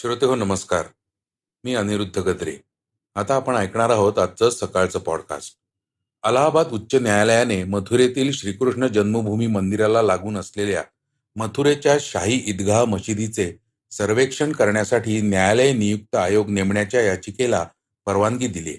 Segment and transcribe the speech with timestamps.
[0.00, 0.84] श्रोते हो नमस्कार.
[1.64, 2.56] मी अनिरुद्ध गद्रे.
[3.14, 5.56] आता आपण ऐकणार आहोत आजचं सकाळचं पॉडकास्ट
[6.22, 10.82] अलाहाबाद उच्च न्यायालयाने मथुरेतील श्रीकृष्ण जन्मभूमी मंदिराला लागून असलेल्या
[11.36, 13.52] मथुरेच्या शाही ईदगाह मशिदीचे
[13.90, 17.66] सर्वेक्षण करण्यासाठी न्यायालय नियुक्त आयोग नेमण्याच्या याचिकेला
[18.06, 18.76] परवानगी दिली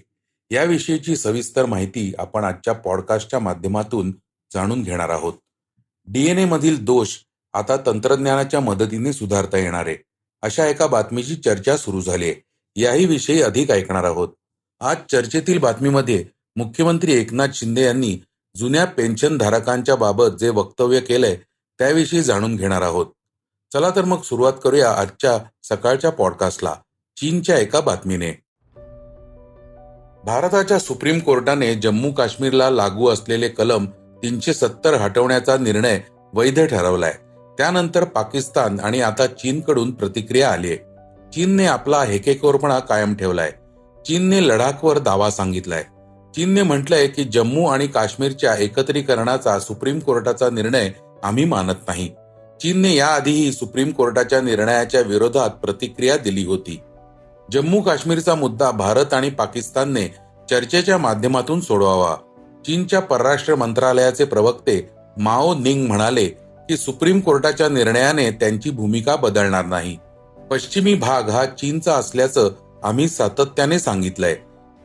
[0.51, 4.11] याविषयीची सविस्तर माहिती आपण आजच्या पॉडकास्टच्या माध्यमातून
[4.53, 5.33] जाणून घेणार आहोत.
[6.07, 7.17] डीएनए मधील दोष
[7.53, 10.10] आता तंत्रज्ञानाच्या मदतीने सुधारता येणार आहे.
[10.43, 12.43] अशा एका बातमीची चर्चा सुरू झाली आहे.
[12.75, 14.29] याही विषयी अधिक ऐकणार आहोत.
[14.79, 18.19] आज चर्चेतील बातमीमध्ये मुख्यमंत्री एकनाथ शिंदे यांनी
[18.55, 21.35] जुन्या पेन्शन धारकांच्या बाबत जे वक्तव्य केलंय
[21.79, 23.05] त्याविषयी जाणून घेणार आहोत.
[23.73, 26.75] चला तर मग सुरुवात करूया आजच्या सकाळच्या पॉडकास्टला
[27.17, 28.31] चीनच्या एका बातमीने.
[30.23, 33.85] भारताच्या सुप्रीम कोर्टाने जम्मू काश्मीरला लागू असलेले कलम
[34.23, 36.01] तीनशे सत्तर हटवण्याचा निर्णय
[36.33, 37.13] वैध ठरवलाय.
[37.61, 40.77] त्यानंतर पाकिस्तान आणि आता चीनकडून प्रतिक्रिया आली आहे.
[41.33, 43.51] चीनने आपला हेकेकोरपणा कायम ठेवलाय.
[44.07, 45.83] चीनने लडाखवर दावा सांगितलाय.
[46.35, 50.91] चीनने म्हटलंय की जम्मू आणि काश्मीरच्या एकत्रीकरणाचा सुप्रीम कोर्टाचा निर्णय
[51.23, 52.07] आम्ही मानत नाही.
[52.61, 56.81] चीनने याआधीही सुप्रीम कोर्टाच्या निर्णयाच्या विरोधात प्रतिक्रिया दिली होती.
[57.53, 60.07] जम्मू काश्मीरचा मुद्दा भारत आणि पाकिस्तानने
[60.49, 62.15] चर्चेच्या माध्यमातून सोडवावा.
[62.65, 66.40] चीनच्या परराष्ट्र मंत्रालयाचे प्रवक्ते माओ निंग म्हणाले
[66.71, 69.97] की सुप्रीम कोर्टाच्या निर्णयाने त्यांची भूमिका बदलणार नाही.
[70.51, 72.51] पश्चिमी भाग हा चीनचा असल्याचं
[72.83, 74.35] आम्ही सातत्याने सांगितलंय.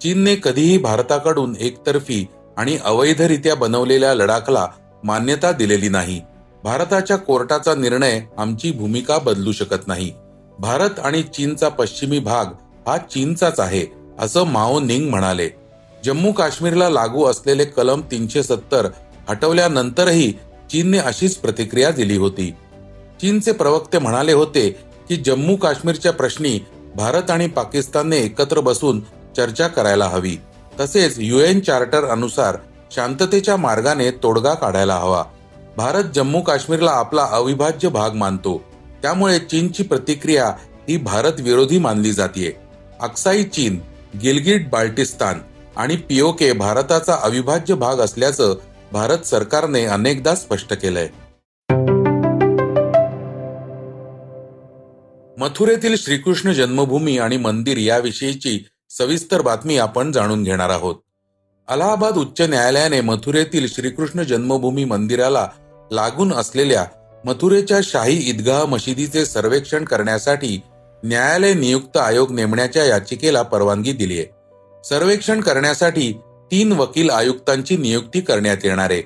[0.02, 4.66] चीनने कधीही भारताकडून एकतर्फी आणि अवैधरित्या बनवलेल्या लडाखला
[5.04, 6.20] मान्यता दिलेली नाही.
[6.64, 10.12] भारताच्या कोर्टाचा निर्णय आमची भूमिका बदलू शकत नाही.
[10.58, 12.44] भारत आणि चीनचा पश्चिमी भाग
[12.88, 13.86] हा चीनचाच आहे
[14.18, 15.48] असं माओ निंग म्हणाले.
[16.04, 18.88] जम्मू काश्मीरला लागू असलेले कलम तीनशे सत्तर
[19.28, 20.32] हटवल्यानंतरही
[20.70, 22.50] चीनने अशीच प्रतिक्रिया दिली होती.
[23.20, 24.70] चीनचे प्रवक्ते म्हणाले होते
[25.08, 26.58] की जम्मू काश्मीरच्या प्रश्नी
[26.96, 29.00] भारत आणि पाकिस्तानने एकत्र बसून
[29.36, 30.36] चर्चा करायला हवी.
[30.80, 32.56] तसेच युएन चार्टर अनुसार
[32.90, 35.24] शांततेच्या मार्गाने तोडगा काढायला हवा.
[35.76, 38.64] भारत जम्मू काश्मीरला आपला अविभाज्य भाग मानतो.
[39.02, 40.46] त्यामुळे चीनची प्रतिक्रिया
[40.88, 42.56] ही भारत विरोधी मानली जाते
[43.00, 43.80] अक्साई चीन
[44.22, 45.40] गिलगिट बाल्टिस्तान
[45.76, 48.54] आणि पीओके भारताचा अविभाज्य भाग असल्याचं
[48.92, 51.08] भारत सरकारने अनेकदा स्पष्ट केलंय.
[55.38, 58.58] मथुरेतील श्रीकृष्ण जन्मभूमी आणि मंदिर याविषयीची
[58.90, 60.94] सविस्तर बातमी आपण जाणून घेणार आहोत.
[61.68, 65.48] अलाहाबाद उच्च न्यायालयाने मथुरेतील श्रीकृष्ण जन्मभूमी मंदिराला
[65.92, 66.84] लागून असलेल्या
[67.24, 70.60] मथुरेच्या शाही ईदगाह मशिदीचे सर्वेक्षण करण्यासाठी
[71.04, 74.26] न्यायालय नियुक्त आयोग नेमण्याच्या याचिकेला परवानगी दिली आहे
[74.84, 76.12] सर्वेक्षण करण्यासाठी
[76.52, 79.02] तीन वकील आयुक्तांची नियुक्ती करण्यात येणार आहे.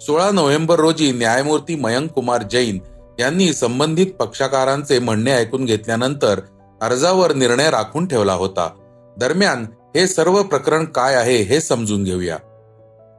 [0.00, 2.78] सोळा नोव्हेंबर रोजी न्यायमूर्ती मयंक कुमार जैन
[3.18, 6.40] यांनी संबंधित पक्षकारांचे म्हणणे ऐकून घेतल्यानंतर
[6.82, 8.68] अर्जावर निर्णय राखून ठेवला होता.
[9.16, 9.66] दरम्यान
[9.96, 12.36] हे सर्व प्रकरण काय आहे हे समजून घेऊया.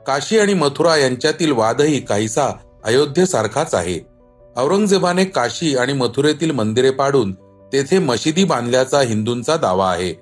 [0.08, 2.50] काशी आणि मथुरा यांच्यातील वादही काहीसा
[2.84, 4.00] अयोध्येसारखाच आहे.
[4.58, 7.34] औरंगजेबाने काशी आणि मथुरेतील मंदिरे पाडून
[7.74, 10.14] तेथे मशिदी बांधल्याचा हिंदूंचा दावा आहे.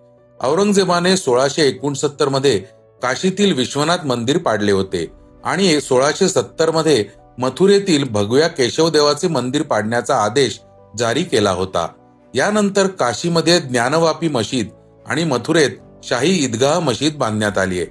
[0.42, 2.64] औरंगजेबाने सोळाशे एकोणसत्तरमध्ये
[3.04, 5.06] काशीतील विश्वनाथ मंदिर पाडले होते
[5.44, 7.06] आणि सोळाशे सत्तरमध्ये
[7.38, 10.60] मथुरेतील भगव्या केशवदेवाचे मंदिर पाडण्याचा आदेश
[10.98, 11.88] जारी केला होता.
[12.36, 14.68] यानंतर काशीमध्ये ज्ञानवापी मशीद
[15.06, 15.70] आणि मथुरेत
[16.04, 17.88] शाही ईदगाह मशीद बांधण्यात आली आहे.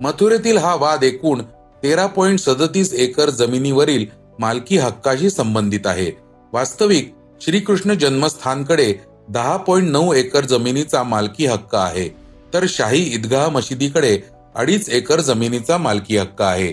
[0.00, 1.42] मथुरेतील हा वाद एकूण
[1.82, 4.06] तेरा पॉइंट सदतीस एकर जमिनीवरील
[4.38, 6.10] मालकी हक्काशी संबंधित आहे.
[6.52, 8.94] वास्तविक श्रीकृष्ण जन्मस्थानकडे
[9.28, 12.08] दहा पॉइंट नऊ एकर जमिनीचा मालकी हक्क आहे.
[12.54, 14.18] तर शाही ईदगाह मशिदीकडे
[14.58, 16.68] अडीच एकर जमिनीचा मालकी हक्क आहे.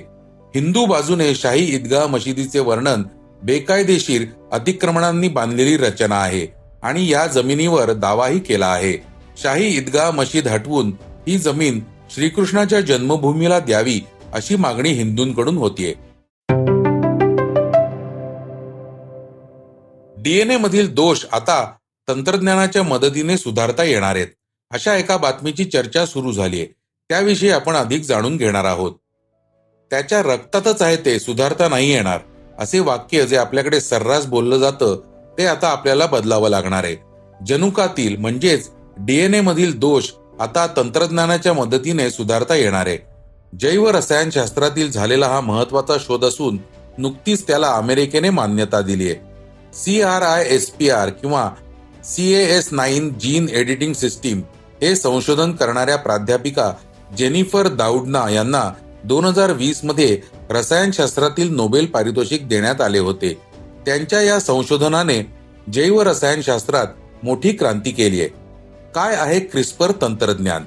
[0.55, 3.03] हिंदू बाजूने शाही ईदगाह मशिदीचे वर्णन
[3.43, 6.47] बेकायदेशीर अतिक्रमणांनी बांधलेली रचना आहे
[6.83, 8.97] आणि या जमिनीवर दावाही केला आहे.
[9.37, 10.91] शाही ईदगाह मशीद हटवून
[11.27, 11.79] ही जमीन
[12.09, 13.99] श्रीकृष्णाच्या जन्मभूमीला द्यावी
[14.33, 15.93] अशी मागणी हिंदूंकडून होतीये.
[20.17, 21.73] डीएनए मधील दोष आता
[22.07, 24.27] तंत्रज्ञानाच्या मदतीने सुधारता येणार आहेत.
[24.71, 28.91] अशा एका बातमीची चर्चा सुरू झाली आहे त्याविषयी आपण अधिक जाणून घेणार आहोत.
[29.91, 32.19] त्याच्या रक्तातच आहे ते सुधारता नाही येणार.
[32.59, 34.95] असे वाक्य जे आपल्याकडे सर्रास बोललं जातं
[35.37, 36.95] ते आता आपल्याला बदलावं लागणार आहे.
[37.45, 42.97] जनुकातील म्हणजेच डीएनए मधील दोष आता तंत्रज्ञानाच्या मदतीने सुधारता येणार आहे.
[43.59, 46.57] जैव रसायनशास्त्रातील झालेला हा महत्त्वाचा शोध असून
[46.97, 49.19] नुकतीच त्याला अमेरिकेने मान्यता दिली आहे.
[49.73, 51.49] C R I S P R किंवा
[52.03, 54.41] C S nine gene editing system
[54.81, 56.71] हे संशोधन करणाऱ्या प्राध्यापिका
[57.17, 58.69] जेनिफर दाऊडना यांना
[59.03, 63.33] दोन हजार वीसमध्ये रसायनशास्त्रातील नोबेल पारितोषिक देण्यात आले होते.
[63.85, 65.21] त्यांच्या या संशोधनाने
[65.73, 66.87] जैव रसायनशास्त्रात
[67.23, 68.29] मोठी क्रांती केली आहे.
[68.95, 70.63] काय आहे क्रिस्पर तंत्रज्ञान?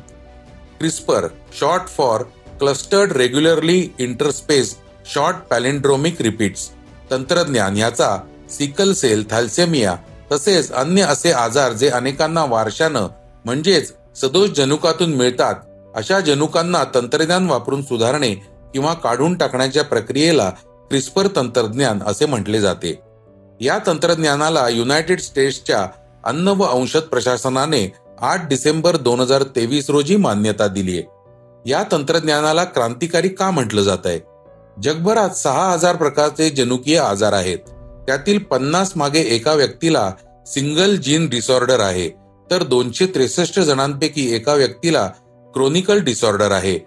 [0.79, 1.26] CRISPR
[1.61, 2.23] short for
[2.61, 4.75] clustered regularly interspaced
[5.14, 6.69] short palindromic repeats.
[7.11, 8.17] तंत्रज्ञान याचा
[8.50, 9.96] सिकल सेल थॅल्सेमिया
[10.32, 13.06] तसेच अन्य असे आजार जे अनेकांना वारशानं
[13.44, 15.55] म्हणजेच सदोष जनुकातून मिळतात
[15.96, 18.35] अशा जनुकांना तंत्रज्ञान वापरून सुधारणे
[18.73, 20.50] किंवा काढून टाकण्याच्या प्रक्रियेला
[20.88, 23.00] क्रिस्पर तंत्रज्ञान असे म्हटले जाते.
[23.61, 25.87] या तंत्रज्ञानाला युनायटेड स्टेट्सच्या
[26.25, 31.02] अन्न व औषध प्रशासनाने आठ डिसेंबर दोन हजार तेवीस रोजी मान्यता दिली आहे.
[31.70, 34.20] या तंत्रज्ञानाला क्रांतिकारी का म्हटलं जात आहे?
[34.82, 37.58] जगभरात सहा हजार प्रकारचे जनुकीय आजार आहेत.
[38.06, 40.12] त्यातील पन्नास मागे एका व्यक्तीला
[40.46, 42.08] सिंगल जीन डिसऑर्डर आहे.
[42.50, 45.11] तर दोनशे त्रेसष्ट जणांपैकी एका व्यक्तीला
[45.54, 46.78] क्रोनिकल डिसऑर्डर आहे.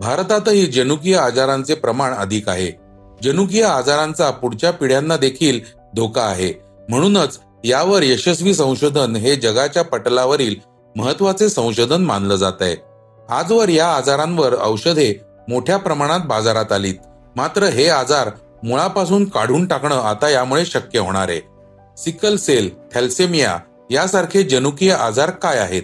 [0.00, 2.80] भारतातही जनुकीय आजारांचे प्रमाण अधिक आहे.
[3.22, 5.60] जनुकीय आजारांचा पुढच्या पिढ्यांना देखील
[5.96, 6.62] धोका आहे.
[6.88, 10.54] म्हणूनच यावर यशस्वी संशोधन हे जगाच्या पटलावरील
[10.96, 12.76] महत्त्वाचे संशोधन मानलं जात आहे.
[13.28, 16.94] आजवर या आजारांवर औषधे मोठ्या प्रमाणात बाजारात आलीत.
[17.36, 18.30] मात्र हे आजार
[18.62, 21.40] मुळापासून काढून टाकणं आता यामुळे शक्य होणार आहे.
[21.96, 23.58] सिकल सेल थॅल्सेमिया
[23.90, 25.82] यासारखे जनुकीय आजार काय आहेत?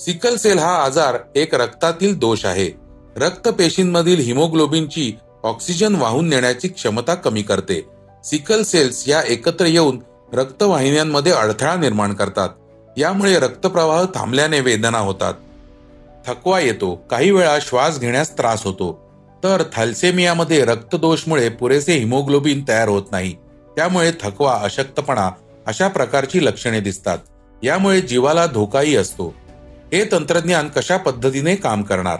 [0.00, 2.70] सिकल सेल हा आजार एक रक्तातील दोष आहे.
[3.16, 7.86] रक्तपेशींमधील हिमोग्लोबिनची ऑक्सिजन वाहून नेण्याची क्षमता कमी करते.
[8.24, 10.02] सिकल सेल्स या एकत्र येऊन
[10.32, 12.48] रक्तवाहिन्यांमध्ये अडथळा निर्माण करतात.
[12.96, 15.34] यामुळे रक्तप्रवाह थांबल्याने वेदना होतात.
[16.26, 16.94] थकवा येतो.
[17.10, 19.10] काही वेळा श्वास घेण्यास त्रास होतो.
[19.44, 23.32] तर थॅल्सेमियामध्ये रक्तदोषमुळे पुरेसे हिमोग्लोबिन तयार होत नाही.
[23.76, 25.30] त्यामुळे थकवा अशक्तपणा
[25.66, 27.18] अशा प्रकारची लक्षणे दिसतात.
[27.62, 29.34] यामुळे जीवाला धोकाही असतो.
[29.92, 32.16] हे तंत्रज्ञान कशा पद्धतीने काम करणार?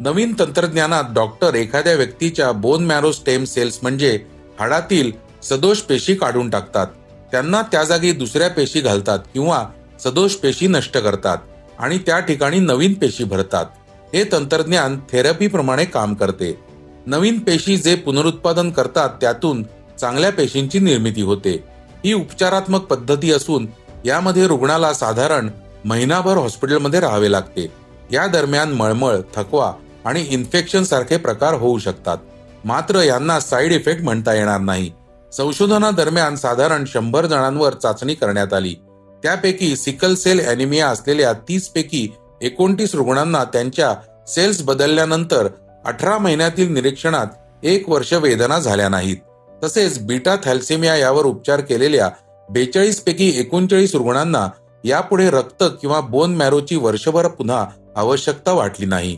[0.00, 4.20] नवीन तंत्रज्ञानात डॉक्टर एखाद्या व्यक्तीच्या बोन मॅरो स्टेम सेल्स म्हणजे
[4.60, 5.12] हाडातील
[5.42, 6.86] सदोष पेशी काढून टाकतात.
[7.32, 9.66] त्यांना त्या जागी दुसऱ्या पेशी घालतात किंवा
[10.04, 11.36] सदोष पेशी नष्ट करतात
[11.78, 13.66] आणि त्या ठिकाणी नवीन पेशी भरतात.
[14.14, 16.60] हे तंत्रज्ञान थेरपी प्रमाणे काम करते.
[17.06, 19.62] नवीन पेशी जे पुनरुत्पादन करतात त्यातून
[20.00, 21.64] चांगल्या पेशींची निर्मिती होते.
[22.04, 23.66] ही उपचारात्मक पद्धती असून
[24.04, 25.48] यामध्ये रुग्णाला साधारण
[25.84, 27.72] महिनाभर हॉस्पिटलमध्ये राहावे लागते.
[28.12, 29.72] या दरम्यान मळमळ थकवा
[30.04, 32.16] आणि इन्फेक्शन सारखे प्रकार होऊ शकतात.
[32.64, 34.90] मात्र यांना साईड इफेक्ट म्हणता येणार नाही.
[35.32, 38.74] संशोधनादरम्यान साधारण शंभर जणांवर चाचणी करण्यात आली.
[39.22, 42.08] त्यापैकी सिकल सेल अॅनिमिया असलेल्या तीस पैकी
[42.42, 43.94] एकोणतीस रुग्णांना त्यांच्या
[44.26, 45.48] सेल्स बदलल्यानंतर
[45.84, 47.26] अठरा महिन्यातील निरीक्षणात
[47.62, 49.16] एक वर्ष वेदना झाल्या नाहीत.
[49.64, 52.10] तसेच बीटा थॅल्सेमिया यावर उपचार केलेल्या
[52.50, 54.48] बेचाळीस पैकी एकोणचाळीस रुग्णांना
[54.84, 57.66] यापुढे रक्त किंवा बोन मॅरोची वर्षभर पुन्हा
[57.96, 59.16] आवश्यकता वाटली नाही.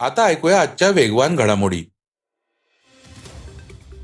[0.00, 1.84] आता ऐकूया आजच्या वेगवान घडामोडी.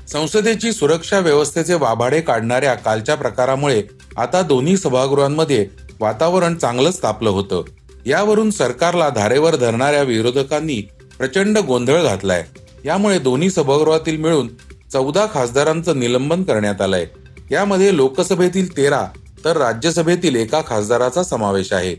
[0.07, 3.83] संसदेची सुरक्षा व्यवस्थेचे वाभाडे काढणाऱ्या कालच्या प्रकारामुळे
[4.17, 5.67] आता दोन्ही सभागृहांमध्ये
[5.99, 7.63] वातावरण चांगलंच तापलं होतं.
[8.05, 10.81] यावरून सरकारला धारेवर धरणाऱ्या विरोधकांनी
[11.17, 12.45] प्रचंड गोंधळ घातलाय.
[12.85, 14.49] यामुळे दोन्ही सभागृहातील मिळून
[14.93, 17.05] चौदा खासदारांचं निलंबन करण्यात आलंय.
[17.51, 19.05] यामध्ये लोकसभेतील तेरा
[19.45, 21.95] तर राज्यसभेतील एका खासदाराचा समावेश आहे.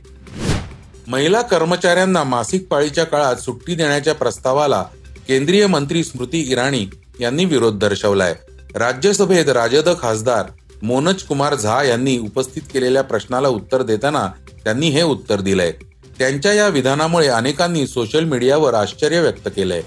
[1.06, 4.84] महिला कर्मचाऱ्यांना मासिक पाळीच्या काळात सुट्टी देण्याच्या प्रस्तावाला
[5.28, 6.86] केंद्रीय मंत्री स्मृती इराणी
[7.20, 8.34] यांनी विरोध दर्शवलाय.
[8.74, 10.46] राज्यसभेत राजद खासदार
[10.82, 14.28] मोनज कुमार झा यांनी उपस्थित केलेल्या प्रश्नाला उत्तर देताना
[14.64, 15.72] त्यांनी हे उत्तर दिलंय.
[16.18, 19.82] त्यांच्या या विधानामुळे अनेकांनी सोशल मीडियावर आश्चर्य व्यक्त केलंय.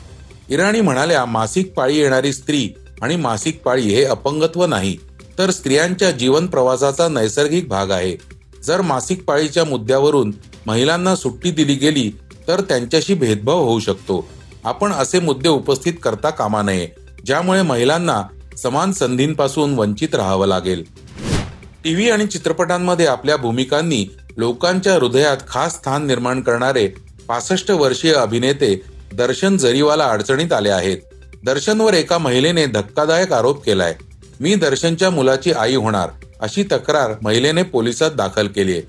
[0.50, 2.70] इराणी म्हणाल्या मासिक पाळी येणारी स्त्री
[3.02, 4.98] आणि मासिक पाळी हे अपंगत्व नाही
[5.38, 8.16] तर स्त्रियांच्या जीवन प्रवासाचा नैसर्गिक भाग आहे.
[8.64, 10.34] जर मासिक पाळीच्या मुद्द्यावरून
[10.66, 12.12] महिलांना सुट्टी दिली गेली
[12.48, 14.28] तर त्यांच्याशी भेदभाव होऊ शकतो.
[14.64, 16.88] आपण असे मुद्दे उपस्थित करता कामा नये
[17.26, 18.22] ज्यामुळे महिलांना
[18.58, 20.84] समान संधींपासून वंचित राहावं लागेल.
[21.84, 24.06] टीव्ही आणि चित्रपटांमध्ये आपल्या भूमिकांनी
[24.38, 26.88] लोकांच्या हृदयात खास स्थान निर्माण करणारे
[27.28, 28.82] पासष्ट वर्षीय अभिनेते
[29.14, 30.98] दर्शन जरीवाला अडचणीत आले आहेत.
[31.46, 33.94] दर्शनवर एका महिलेने धक्कादायक आरोप केलाय.
[34.40, 36.10] मी दर्शनच्या मुलाची आई होणार
[36.42, 38.82] अशी तक्रार महिलेने पोलिसात दाखल केली आहे.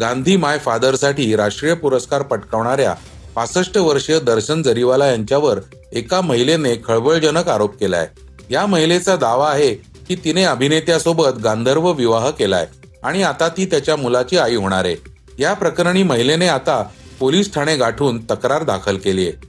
[0.00, 2.94] गांधी माय फादरसाठी राष्ट्रीय पुरस्कार पटकावणाऱ्या
[3.34, 5.58] पासष्ट वर्षीय दर्शन जरीवाला यांच्यावर
[5.92, 8.08] एका महिलेने खळबळजनक आरोप केलाय.
[8.50, 9.74] या महिलेचा दावा आहे
[10.08, 12.66] की तिने अभिनेत्यासोबत गांधर्व विवाह केलाय
[13.02, 14.96] आणि आता ती त्याच्या मुलाची आई होणार आहे.
[15.38, 16.82] या प्रकरणी महिलेने आता
[17.20, 19.46] पोलीस ठाणे गाठून तक्रार दाखल केली आहे.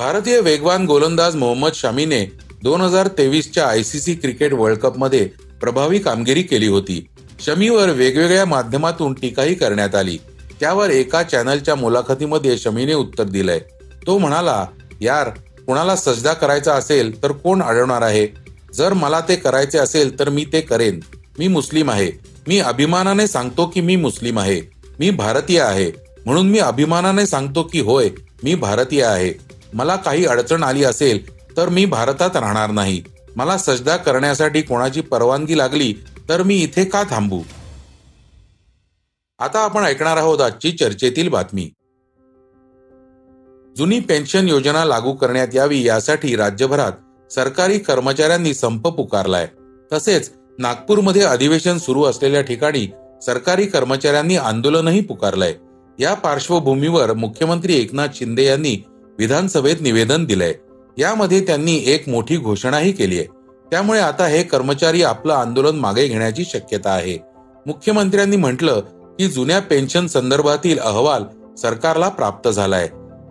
[0.00, 2.24] भारतीय वेगवान गोलंदाज मोहम्मद शमीने
[2.62, 5.28] दोन हजार तेवीसच्या आयसीसी क्रिकेट वर्ल्ड कपमध्ये
[5.60, 7.08] प्रभावी कामगिरी केली होती.
[7.46, 10.18] शमीवर वेगवेगळ्या माध्यमातून टीकाही करण्यात आली.
[10.60, 13.58] त्यावर एका चॅनलच्या मुलाखतीमध्ये शमीने उत्तर दिलंय.
[14.06, 14.66] तो म्हणाला
[15.00, 15.28] यार
[15.66, 18.26] कुणाला सजदा करायचा असेल तर कोण अडवणार आहे?
[18.74, 21.00] जर मला ते करायचे असेल तर मी ते करेन.
[21.38, 22.10] मी मुस्लिम आहे.
[22.48, 24.60] मी अभिमानाने सांगतो की मी मुस्लिम आहे.
[24.98, 25.90] मी भारतीय आहे.
[26.24, 28.08] म्हणून मी अभिमानाने सांगतो की होय
[28.44, 29.49] मी भारतीय आहे.
[29.74, 33.02] मला काही अडचण आली असेल तर मी भारतात राहणार नाही.
[33.36, 35.94] मला सजदा करण्यासाठी कोणाची परवानगी लागली
[36.28, 37.42] तर मी इथे का थांबू?
[39.38, 41.70] आता आपण ऐकणार आहोत आजची चर्चेतील बातमी.
[43.76, 46.92] जुनी पेन्शन योजना लागू करण्यात यावी यासाठी राज्यभरात
[47.32, 49.48] सरकारी कर्मचाऱ्यांनी संप पुकारलाय.
[49.92, 52.86] तसेच नागपूरमध्ये अधिवेशन सुरू असलेल्या ठिकाणी
[53.22, 55.54] सरकारी कर्मचाऱ्यांनी आंदोलनही पुकारलंय.
[55.98, 58.76] या पार्श्वभूमीवर मुख्यमंत्री एकनाथ शिंदे यांनी
[59.20, 60.54] विधानसभेत निवेदन दिलंय.
[60.98, 63.26] यामध्ये त्यांनी एक मोठी घोषणाही केली आहे.
[63.70, 67.18] त्यामुळे आता हे कर्मचारी आपलं आंदोलन मागे घेण्याची शक्यता आहे.
[67.66, 68.80] मुख्यमंत्र्यांनी म्हटलं
[69.18, 71.22] की जुन्या पेन्शन संदर्भातील अहवाल
[71.56, 72.88] सरकारला प्राप्त झालाय.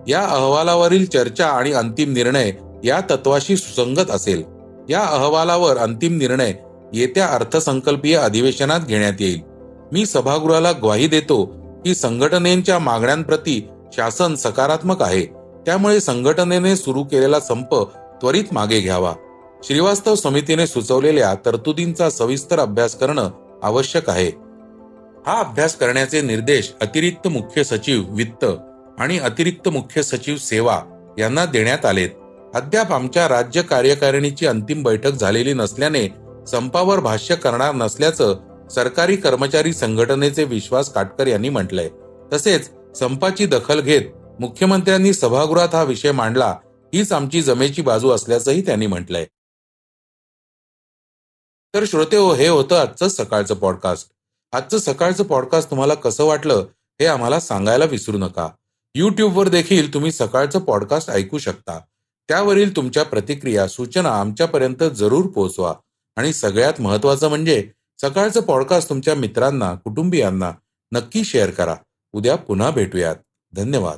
[0.07, 2.51] या अहवालावरील चर्चा आणि अंतिम निर्णय
[2.83, 4.43] या तत्वाशी सुसंगत असेल.
[4.89, 6.53] या अहवालावर अंतिम निर्णय
[6.93, 9.39] येत्या अर्थसंकल्पीय अधिवेशनात घेण्यात येईल.
[9.91, 11.45] मी सभागृहाला ग्वाही देतो
[11.85, 15.38] की संघटनेच्या मागण्यांप्रती शासन सकारात्मक आहे.
[15.69, 17.75] त्यामुळे संघटनेने सुरू केलेला संप
[18.21, 19.13] त्वरित मागे घ्यावा.
[19.63, 23.29] श्रीवास्तव समितीने सुचवलेल्या तरतुदींचा सविस्तर अभ्यास करणं
[23.63, 24.27] आवश्यक आहे.
[25.27, 28.45] हा अभ्यास करण्याचे निर्देश अतिरिक्त मुख्य सचिव वित्त
[28.97, 30.81] आणि अतिरिक्त मुख्य सचिव सेवा
[31.19, 32.09] यांना देण्यात आलेत.
[32.53, 36.07] अद्याप आमच्या राज्य कार्यकारिणीची अंतिम बैठक झालेली नसल्याने
[36.47, 38.35] संपावर भाष्य करणार नसल्याचं
[38.75, 41.89] सरकारी कर्मचारी संघटनेचे विश्वास काटकर यांनी म्हटलंय.
[42.33, 44.01] तसेच संपाची दखल घेत
[44.39, 46.57] मुख्यमंत्र्यांनी सभागृहात हा विषय मांडला
[46.93, 49.25] हीच आमची जमेची बाजू असल्याचंही त्यांनी म्हटलंय.
[51.73, 54.09] तर श्रोते हो हे होतं आजचं सकाळचं पॉडकास्ट
[54.51, 56.65] आजचं सकाळचं पॉडकास्ट तुम्हाला कसं वाटलं
[57.01, 58.49] हे आम्हाला सांगायला विसरू नका.
[58.95, 61.79] युट्यूबवर देखील तुम्ही सकाळचं पॉडकास्ट ऐकू शकता.
[62.27, 65.75] त्यावरील तुमच्या प्रतिक्रिया सूचना आमच्यापर्यंत जरूर पोहोचवा.
[66.15, 70.51] आणि सगळ्यात महत्वाचं म्हणजे सकाळचं पॉडकास्ट तुमच्या मित्रांना कुटुंबियांना
[70.91, 71.75] नक्की शेअर करा.
[72.13, 73.15] उद्या पुन्हा भेटूयात.
[73.55, 73.97] धन्यवाद.